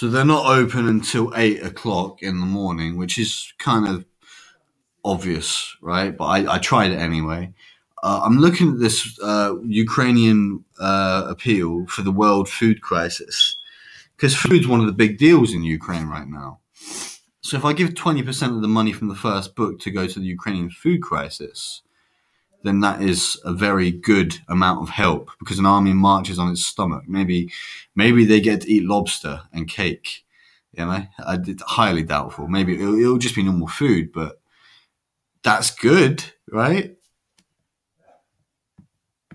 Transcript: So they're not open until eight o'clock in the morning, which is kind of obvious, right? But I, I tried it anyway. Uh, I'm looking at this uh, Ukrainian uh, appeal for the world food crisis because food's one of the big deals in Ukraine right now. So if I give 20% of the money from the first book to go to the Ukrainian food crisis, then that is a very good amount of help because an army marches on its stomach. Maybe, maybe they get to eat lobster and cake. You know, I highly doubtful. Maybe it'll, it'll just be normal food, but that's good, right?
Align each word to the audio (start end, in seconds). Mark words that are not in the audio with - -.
So 0.00 0.08
they're 0.08 0.24
not 0.24 0.46
open 0.46 0.88
until 0.88 1.30
eight 1.36 1.62
o'clock 1.62 2.22
in 2.22 2.40
the 2.40 2.46
morning, 2.46 2.96
which 2.96 3.18
is 3.18 3.52
kind 3.58 3.86
of 3.86 4.06
obvious, 5.04 5.76
right? 5.82 6.16
But 6.16 6.24
I, 6.24 6.54
I 6.54 6.58
tried 6.58 6.92
it 6.92 6.96
anyway. 6.96 7.52
Uh, 8.02 8.22
I'm 8.24 8.38
looking 8.38 8.72
at 8.72 8.78
this 8.78 9.18
uh, 9.22 9.56
Ukrainian 9.62 10.64
uh, 10.78 11.26
appeal 11.28 11.84
for 11.86 12.00
the 12.00 12.10
world 12.10 12.48
food 12.48 12.80
crisis 12.80 13.58
because 14.16 14.34
food's 14.34 14.66
one 14.66 14.80
of 14.80 14.86
the 14.86 14.92
big 14.92 15.18
deals 15.18 15.52
in 15.52 15.64
Ukraine 15.64 16.06
right 16.06 16.26
now. 16.26 16.60
So 17.42 17.58
if 17.58 17.66
I 17.66 17.74
give 17.74 17.90
20% 17.90 18.56
of 18.56 18.62
the 18.62 18.68
money 18.68 18.94
from 18.94 19.08
the 19.08 19.14
first 19.14 19.54
book 19.54 19.80
to 19.80 19.90
go 19.90 20.06
to 20.06 20.18
the 20.18 20.24
Ukrainian 20.24 20.70
food 20.70 21.02
crisis, 21.02 21.82
then 22.62 22.80
that 22.80 23.02
is 23.02 23.40
a 23.44 23.52
very 23.52 23.90
good 23.90 24.36
amount 24.48 24.82
of 24.82 24.90
help 24.90 25.30
because 25.38 25.58
an 25.58 25.66
army 25.66 25.92
marches 25.92 26.38
on 26.38 26.50
its 26.50 26.64
stomach. 26.64 27.04
Maybe, 27.06 27.52
maybe 27.94 28.24
they 28.24 28.40
get 28.40 28.62
to 28.62 28.70
eat 28.70 28.84
lobster 28.84 29.42
and 29.52 29.68
cake. 29.68 30.24
You 30.72 30.84
know, 30.84 31.06
I 31.18 31.38
highly 31.62 32.02
doubtful. 32.02 32.46
Maybe 32.48 32.74
it'll, 32.74 32.98
it'll 32.98 33.18
just 33.18 33.34
be 33.34 33.42
normal 33.42 33.66
food, 33.66 34.12
but 34.12 34.40
that's 35.42 35.70
good, 35.70 36.22
right? 36.50 36.96